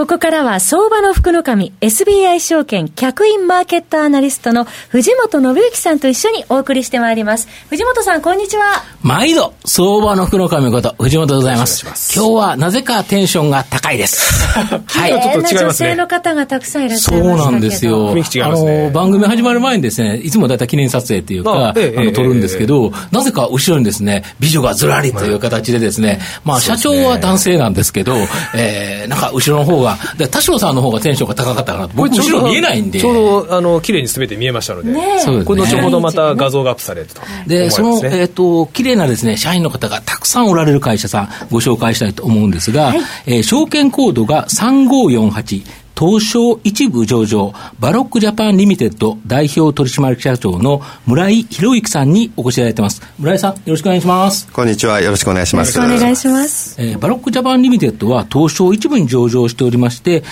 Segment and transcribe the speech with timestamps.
[0.00, 7.48] ここからは相場の福の神 SBI 証券客員マーケットアナリストの藤本信之さんと一緒にお送りしてまいります。
[7.68, 8.82] 藤本さん、こんにちは。
[9.02, 11.84] 毎度、相場の福の神こと、藤本でございます。
[11.84, 14.42] ます今日はなぜかテンションが高いです。
[14.88, 15.10] はい。
[15.10, 15.60] ちょっと違いますね。
[15.60, 18.24] 女性の方がたくさんいらっしゃいますそうなんですよ。
[18.24, 28.16] すね、あの、番組始まる前にですね、いつもだいたい記念撮影っていうか、あええ、あの、撮るんですけど、え、なぜか後ろにですね、美女がずらりという形でですね、まあ、社長は男性なんですけど、
[28.54, 29.89] えー、なんか後ろの方が、
[30.30, 31.94] 田代さんの方がテンションが高かったかなと。
[31.94, 33.00] 僕、後ろ見えないんで。
[33.00, 33.14] ちょう
[33.46, 34.92] ど、あの、綺麗にすべて見えましたので。
[34.92, 35.24] ね。
[35.44, 37.20] これ後ほどまた画像がアップされると。
[37.46, 45.62] で、その、えっ、と、綺麗なですね、社員の方がたくさんおられる会社さん、ご紹介したいと思うんですが、はい、えー、証券コードが3548、
[46.00, 53.02] 東証一部上場、バロックジャパンリミテッド代表取締役社長の村井博之さんにお越しいただいてます。
[53.18, 54.50] 村井さん、よろしくお願いします。
[54.50, 55.02] こんにちは。
[55.02, 55.76] よろしくお願いします。
[55.76, 56.76] よろしくお願いします。
[56.80, 60.22] えー、バロックジャパンリミテッドは東証一部に上場しておりまして、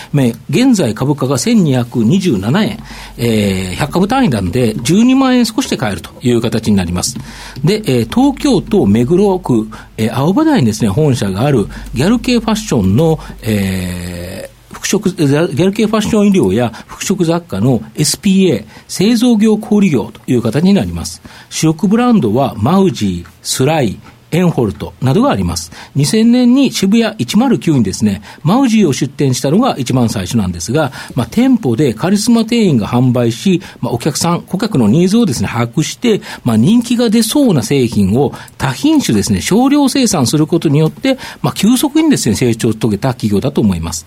[0.48, 2.78] 現在株価が1227円、
[3.18, 7.18] えー、100株単位なんで12万円少しで買えるという形になります。
[7.62, 14.57] で、えー、東京都目黒区、えー、青葉台にですね、本社があるギャル系ファッションの、えー、服
[14.96, 21.20] 飾、ギャル系ファッション医療や服飾雑貨の SPA、製造業小売業という形になります。
[21.50, 23.98] 主力ブランドはマウジー、スライ、
[24.30, 25.70] エンホルトなどがあります。
[25.96, 44.06] 2000年に渋谷109にですね、マウジーを出店したのが一番最初なんですが、まあ、店舗でカリスマ店員が販売し、まあ、お客さん、顧客のニーズをですね、把握して、まあ、人気が出そうな製品を多品種ですね、少量生産することによって、まあ、急速にですね、成長を遂げた企業だと思います。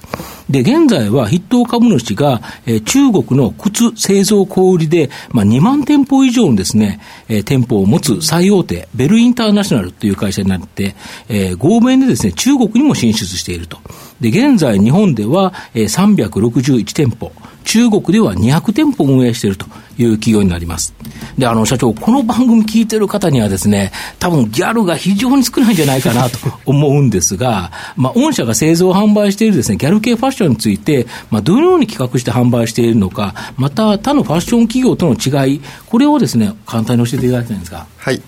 [0.50, 10.96] で、現在は筆頭株主が、えー、中国の靴製造小売で、まあ、2万店舗以上のですね、えー、店舗を持つ最大手、ベルインターナショナルといういう会社になって、
[11.30, 13.80] えー、合弁でですね、中国にも進出していると。
[14.20, 17.32] で、現在日本では、えー、361店舗、
[17.64, 19.66] 中国では200店舗運営していると
[19.98, 20.94] いう企業になります。
[21.38, 37.86] で、あの、社長、この番組聞いてる方にはですね、多分ギャルが非常に少ないんじゃないかなと 思うんですが、まあ、御社が製造販売しているですね、ギャル系ファッションについて、まあ、どのように企画して販売しているのか、また他のファッション企業との違い、これをですね、簡単に教えていただきたいんですが。
[37.98, 38.22] はい。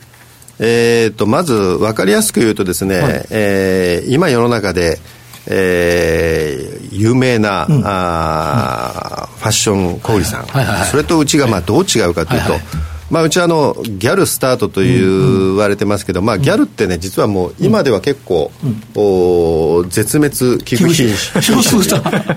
[0.60, 5.00] えーと、まず分かりやすく言うとですね、はい、えー、今世の中で、
[5.48, 12.94] えー、有名な、うん、あうん、ファッション小売さん、はいはいはい、それとうちがまあどう違うかというと、はいはい。
[13.14, 18.52] まあ、うちはあのギャルスタートと言われてますけど、まあ、ギャルってね実はもう今では結構、
[18.96, 20.96] お絶滅危惧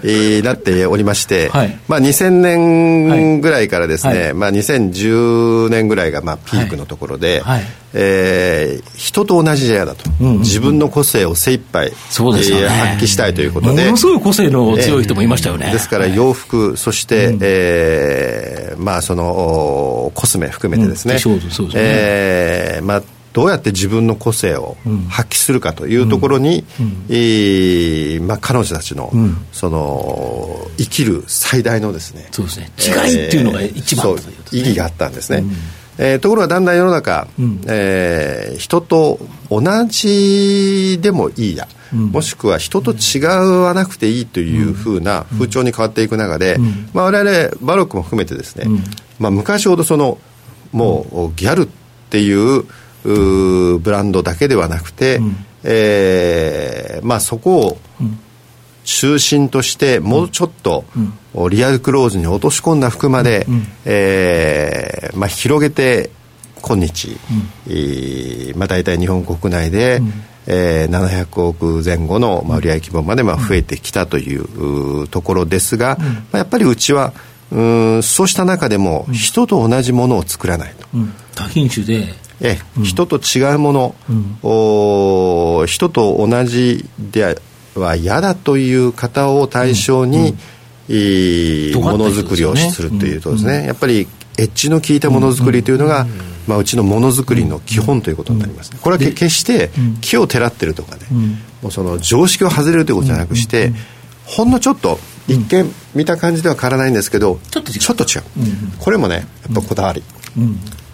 [0.03, 1.51] 種になっておりまして、
[1.89, 7.63] まあ、2000年ぐらいからですね、まあ、2010年ぐらいがまあピークのところで、はい
[7.99, 13.85] えー、人と同じじゃ嫌だと、うんうんうん、自分の個性を精一杯そうですね、えー、発揮したいということで。
[13.85, 23.03] ものすごい個性の強い人もいましたよね、えー、ですから洋服そして、うん、えー、まあそのコスメ含めてですね、うん、そうですね、えー、まあ
[23.33, 24.79] どうやって自分の個性を
[25.11, 29.13] 発揮するかというところに、うん、えー、まあ、彼女たちの,、
[29.53, 32.29] その生きる最大のですね。
[32.31, 32.71] そうですね。
[32.79, 35.45] 違いっていうのが一番、えー、意義があったんですね。
[35.99, 39.19] えー、ところがだんだん世の中、うん、えー、人と
[39.51, 48.85] 同じでもいいや、うん、もしくは人と違わなくていいというふうな風潮に変わっていく中で、うん、まあ、我々バロックも含めてですね、うん、
[49.19, 50.19] まあ、昔ほどその
[50.73, 51.69] もうギャルっ
[52.11, 52.65] ていう
[53.05, 57.79] うブランドだけではなくて、うん、えー、まあ、そこを
[58.87, 60.85] 中心としてもうちょっと、
[61.51, 66.11] リアルクローズに落とし込んだ服まで、うん、えー、まあ、広げて
[66.63, 67.17] 今日、
[67.69, 68.59] うん。
[68.59, 70.13] まあ、大体日本国内で、うん、
[70.47, 77.13] えー、700億前後の、まあ、売上規模までまあ増えてきたというところですが、うん、まあ、やっぱりうちは
[77.51, 80.87] うんそうした中でも人と同じものを作らないと。
[81.35, 82.27] 多品種で。
[82.41, 87.41] え、人と違うもの、うん、お人と同じで
[87.81, 90.35] は嫌だという方を対象に、
[90.89, 90.93] う
[91.79, 94.07] ん、ものづくりをするというとですね、やっぱり
[94.39, 96.07] エッジの効いたものづくりというのが、
[96.47, 99.71] まあ、うちのものづくりの基本ということになります、これは決して
[100.01, 101.03] 木をてらってるとかね、
[101.63, 103.73] もうその常識を外れるということじゃなくして、
[104.25, 108.25] ほんのちょっと一見見た感じでは変わらないんですけど、ちょっと違う。
[108.79, 109.21] これもねや
[109.53, 110.03] っぱこだわり、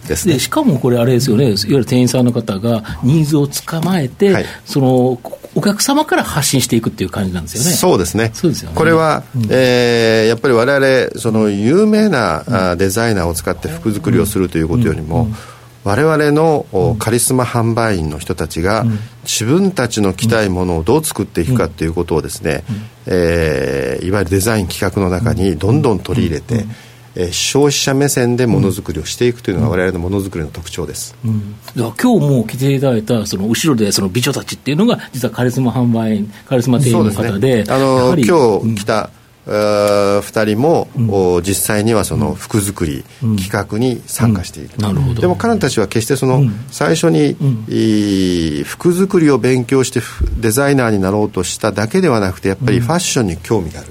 [0.07, 1.45] ですね、しかもこれあれですよね。
[1.45, 5.19] いわゆる店員さんの方がニーズを捕まえて、はい、その
[5.55, 7.71] お客様から発信していくっていう感じなんですよね。
[7.71, 8.31] そうですね。
[8.33, 8.75] そうですよね。
[8.75, 15.35] これは、うん、えー、やっぱり我々、その有名な、うん、デザイナーを使って服作りをするということよりも、うん。
[15.83, 18.85] 我々のカリスマ販売員の人たちが
[19.23, 22.63] 自分たちの着たいものをどう作っていくかということをですね、
[23.05, 26.65] えー、いわゆるデザイン企画の中にどんどん取り入れて、
[27.15, 45.21] えー、消費者目線でものづくりをしていくというのが我々のものづくりの特徴です、うん、今日も来ていただいたその後ろでその美女たちっていうのが実はカリスマ販売員カリスマ店員の方で、ね、あの今日来た、うん2人も、うん、実際にはその服作り、うん、企画に参加している、なるほど。
[45.21, 50.01] でも彼女たちは決してその、最初に、うん、服作りを勉強して
[50.37, 53.89] デザイナーになろうとしただけではなくてやっぱりファッションに興味がある、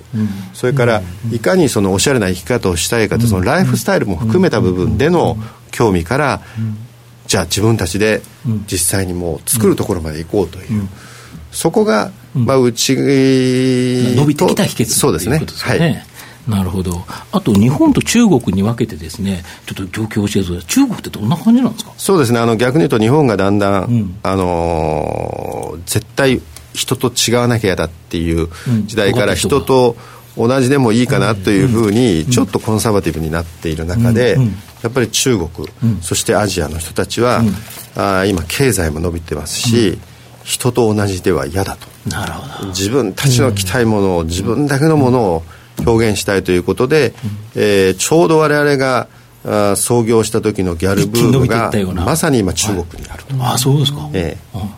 [0.54, 5.36] それからいかにそのおしゃれな生き方をしたいかとそのライフスタイルも含めた部分での
[5.70, 6.40] 興味から、
[7.26, 8.22] じゃあ自分たちで
[8.70, 10.88] 実際にもう作るところまで行こうという。
[11.50, 15.38] そこが、まあ、うち伸びてきた秘訣そうですね。
[15.38, 16.04] はい。
[16.48, 17.04] なるほど。
[17.30, 20.68] あと、日本と中国に分けてですね、ちょっと状況を教えてください。
[20.68, 21.92] 中国ってどんな感じなんですか？
[21.96, 22.40] そうですね。
[22.40, 26.40] あの、逆に言うと日本がだんだん、うん、あのー、絶対
[26.74, 28.48] 人と違わなきゃ嫌だっていう
[28.86, 29.94] 時代から人と
[30.36, 34.36] 同じでもいいかなというふうに、ちょっとコンサバティブになっている中で、
[34.82, 35.50] やっぱり中国、
[36.00, 37.42] そしてアジアの人たちは、
[37.94, 39.98] あ今経済も伸びてますし、
[40.44, 41.88] 人と同じでは嫌だと。
[42.08, 42.68] なるほど。
[42.68, 45.42] 自分たちの着たいものを、自分だけのものを
[45.86, 47.14] 表現したいということで、
[47.54, 49.08] うん、えー、ちょうど我々が
[49.44, 51.70] あ創業した時のギャルブームが
[52.04, 54.58] まさに今中国にあると、はい、あそうですか、ええ。
[54.58, 54.70] うん。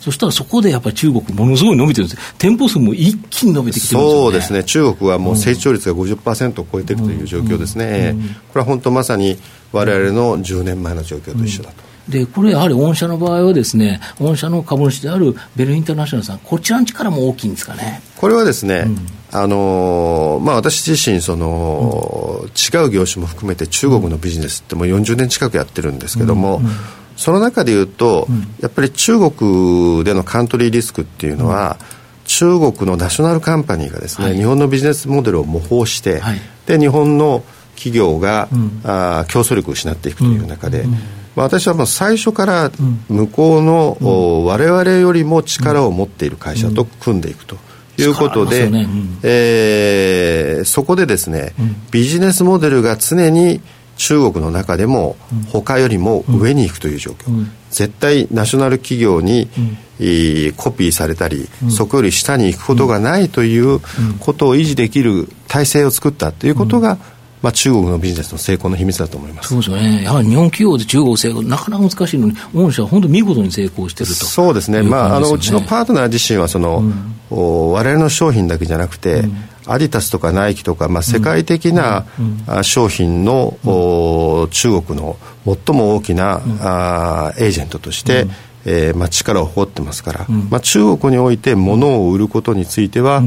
[0.00, 2.06] そしたらそこでやっぱり中国、ものすごい伸びてる。
[2.06, 8.20] んです、店舗数も一気に伸びてきてね、そうですね、中国はもう成長率が50%を超えてるという状況ですね、うん。
[8.20, 9.36] うん、これは本当まさに
[9.72, 11.88] 我々の10年前の状況と一緒だと。
[12.08, 18.00] で、これやはり御社の場合はですね、御社の株主であるベルインターナショナルさん、こちらの力も大きいんですかね。
[18.16, 18.98] これはですね、うん、
[19.30, 26.72] あのまあ、私自身その、うん、違う業種も含めて中国のビジネスってもう40年近くやってるんですけども、うんうん、
[27.16, 28.26] その中でいうと、
[28.60, 31.78] やっぱり中国でのカントリーリスクっていうのは、
[32.28, 37.42] 中国のナショナルカンパニーがですね、はい、日本のビジネスモデルを模倣して、はい、で日本の
[37.74, 40.84] 企業が、うん、あ競争力を失っていくという中で、
[41.42, 42.70] 私はもう最初から
[43.08, 47.56] 向こうの、うん、我々よりも力を持っている会社と組んでいくと。
[48.00, 48.82] いうことで、ね。
[48.82, 53.60] うん、えー、そこでですね、うん、ビジネスモデルが常に
[53.96, 55.16] 中国の中でも
[55.52, 59.48] 他よりも上に行くという状況、うん、絶対ナショナル企業に、
[59.98, 63.80] うん、コピーされたり、うん、そこより下に行くことがないという
[64.20, 66.98] ことを維持できる体制を作ったということが、
[67.42, 69.50] まあ、中国のビジネスの成功の秘密だと思います。
[69.50, 74.14] そうですよね、やはり日本企業で中国成功、なかなか難しいのに、御社は本当、見事に成功してると。
[74.14, 79.36] そうですね、う、ね、まあ、あのうちのパートナー自身はその、うん、お我々の商品だけじゃなくて、うん、
[79.66, 82.06] アディタスとかナイキとか、まあ、世界的な、
[82.48, 88.30] うん、商品の、お中国の最も大きな、うん、あエージェントとして、うん。
[88.64, 93.22] えーまあ、力を誇ってますから、まあ、中国において物を売ることについては、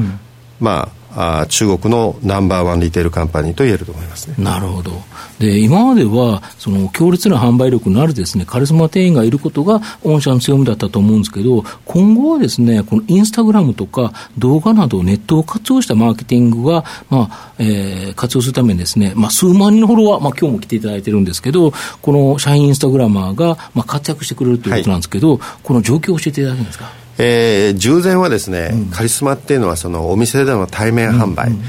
[0.59, 4.35] まああ中国のナンバーワンリテールカンパニーと言えると思いますね。
[4.37, 4.91] なるほど。
[5.39, 21.71] で、今までは、その強烈な販売力のあるですね、カリスマ店員がいることが御社の強みだったと思うんですけど、今後はですね、このインスタグラムとか動画などネットを活用したマーケティングが、まあ、えー、活用するためにですね、まあ、数万人のフォロワー、まあ、今日も来ていただいてるんですけど、
[22.01, 27.00] この社員インスタグラマーが、まあ、活躍してくれるということなんですけど、はい、この状況を教えていただけるんですか？
[27.23, 31.65] えー、従前はですね、うん、カリスマっていうのはそのお店での対面販売、うんうんうん、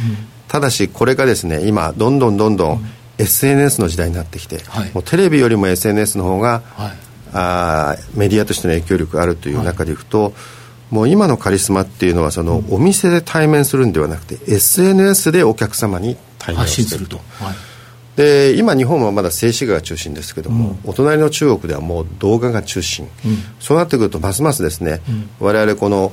[0.48, 2.84] ただしこれがですね今どんどんどんどん
[3.18, 6.92] SNS の時代になってきて、はい、もうテレビよりも SNS の方が、はい、
[7.34, 10.32] あメディアとしての影響力があるという中でいくと、はい、
[10.90, 17.18] もう今のカリスマっていうのはその、お店で対面するんではなくて SNS でお客様に対面すると。
[17.38, 17.71] はい
[18.16, 26.12] で今、日本はまだ静止画が中心ですけども、うん、お隣の中国ではもう動画が中心、うん、そうなってくるとますますですね、うん、我々この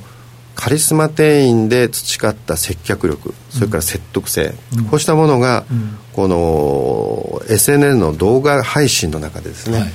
[0.54, 5.64] カリスマ店員で培った接客力それから説得性、うん、こうしたものが、
[6.12, 9.90] この SNS の動画配信の中でですね、はい、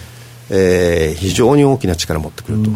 [0.49, 2.69] えー、非常に大きな力を持ってくると。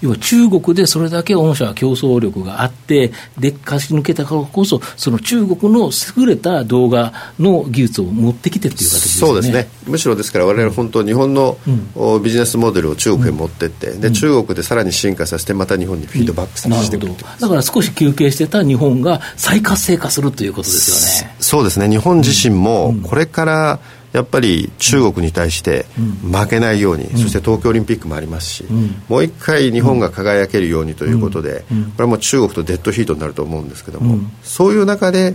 [0.00, 9.26] 要は中国でそれだけ御社は競争力があって、で、貸し抜けたからこそ、その中国の優れた動画の技術を持ってきてっていう形ですね。
[9.26, 9.68] そうですね。
[9.86, 11.58] むしろですから、我々本当、日本の、
[11.96, 21.36] うん、ビジネスモデルを中国へ持ってって、うん、で、中国でさらに進化させて、また日本にフィードバックさせてうん、だから少し休憩してた日本が再活性化するということですよね。
[21.40, 21.88] そうですね。
[21.88, 23.80] 日本自身も、これから、
[24.12, 25.84] やっぱり中国に対して
[26.22, 28.64] 負けないように、そして東京オリンピックもありますし、
[29.08, 35.34] もう一回日本が輝けるようにということで、これはもう中国とデッドヒートになると思うんですけども、そういう中で、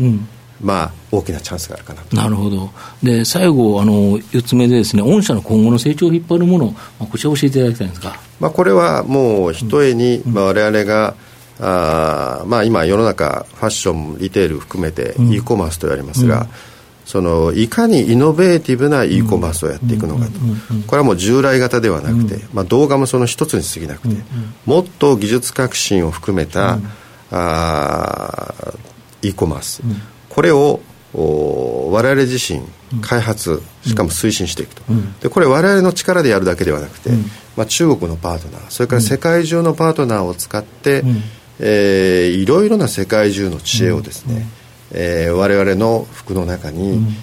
[0.61, 2.71] まあ、大きなチャンスがあるかななるほど、
[3.03, 11.15] で最後、あの4つ目でです、ね、御社の今後の成長を引っ張るもの、まあ、こちら教えていただきたいんですか、まあ、これはもうひとえに、まあ、我々が、
[11.59, 16.47] あまあ、今、世の中、ファッション、リテール含めて、e コマースと言われますが、うん、
[17.05, 20.31] そのいかにイノベーティブな e コマースをやっていくのかと、
[20.87, 24.15] これはもう従来型ではなくて、まあ、動画もその一つに過ぎなくて、
[24.65, 26.79] もっと技術革新を含めた、
[27.31, 28.73] あ
[29.21, 29.81] e コマース、
[30.29, 30.79] これを
[31.13, 32.61] 我々自身
[33.01, 34.83] 開発しかも推進していくと、
[35.21, 37.11] でこれ我々の力でやるだけではなくて、
[37.55, 41.21] まあ、中国のパートナーそれから世界中のパートナーを使って、うん、
[41.59, 44.43] えー、いろいろな世界中の知恵をですね、うん、
[44.93, 47.15] えー、我々の服の中に、うん。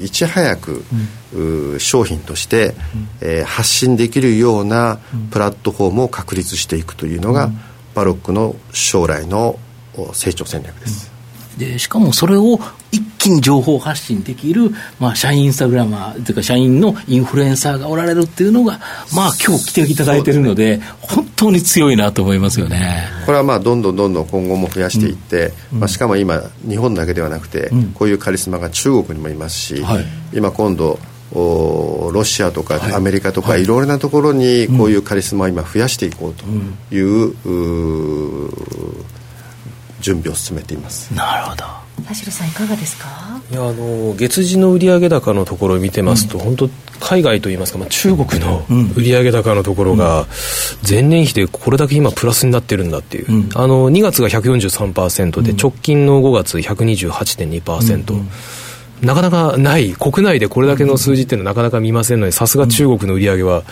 [0.00, 0.84] いち早く、
[1.34, 2.74] うん、商品として、うん、
[3.20, 7.60] えー、発信できるようなプラットフォームを確立していくというのが、うん、
[7.94, 9.58] バロックの将来の
[10.12, 11.17] 成長戦略です。
[11.58, 12.58] でしかもそれを
[12.92, 18.80] 一気に情報発信できる、まあ、社員インスタグラマーというか、社員のインフルエンサーがおられるっていうのが、
[19.14, 23.08] まあ今日来ていただいているので、本当に強いなと思いますよね。
[23.26, 30.98] これはまあどんどんどんどん今後も増やしていって、うん、まあ、しかも今、日本だけではなくて、うん、こういうカリスマが中国にもいますし、はい、今今度、
[31.32, 36.46] ロシアとかアメリカとか、はい、いろいろなところにこういうカリスマを今増やしていこうと
[36.94, 37.34] いう,、
[40.00, 41.12] 準備を進めています。
[41.14, 41.64] なるほど。
[42.06, 43.08] 田代さんいかがですか？
[43.50, 48.64] いやあの月次の売上高のところを見てますと、うん、本当海外といいますか、まあ、中国の
[48.96, 50.26] 売上高のところが
[50.88, 58.28] 前年比でこれだけ今プラスになってるんだっていう、うん、あの2月が143%で、直近の5月128.2%、うんうん。
[59.02, 63.62] なかなかない、国内でこれだけの数字っていうのはなかなか見ませんので、さすが中国の売り上げは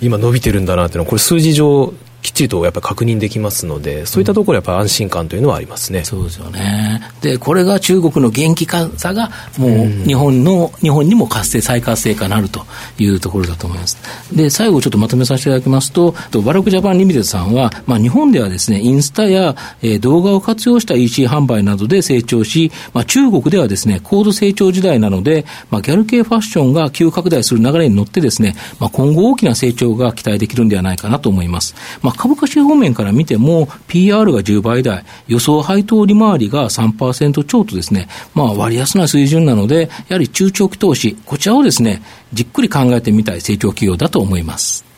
[0.00, 1.92] 今伸びてるんだなっていうのは、これ数字上
[2.24, 6.04] きっちりとやっぱり確認できますので、そういったところやっぱ安心感というのはありますね。
[6.04, 7.02] そうですよね。
[7.20, 12.64] で、これが中国の元気さが、もう日本の、日本にも活性、再活性化なると
[12.98, 13.98] いうところだと思います。
[14.32, 31.74] で、最後ちょっとまとめさせていただきますと、バロックジャパンリミテッドさんは、まあ日本ではですね、インスタや、えー、動画を活用した EC 販売などで成長し、まあ中国ではですね、高度成長時代なので、まあギャル系ファッションが急拡大する流れに乗ってですね、まあ今後大きな成長が期待できるんではないかなと思います。
[32.00, 42.02] まあ株価指方面から見ても、PR が10倍台、予想配当利回りが3%超とですね、まあ割安な水準なので、やはり中長期投資、こちらをですね、
[42.32, 44.93] じっくり考えてみたい成長企業だと思います。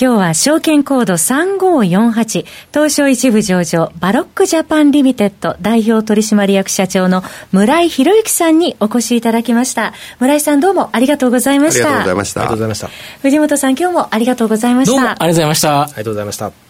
[0.00, 9.92] 今日は証券コード3548東証一部上場バロックジャパンリミテッド代表取締役社長の村井博之さんにお越しいただきました。
[10.18, 11.86] 村井さんどうもありがとうございました。
[11.86, 12.40] ありがとうございました。
[12.40, 12.88] ありがとうございました。
[13.20, 14.92] 藤本さん今日もありがとうございました。
[14.92, 15.82] どうもありがとうございました。
[15.82, 16.69] ありがとうございました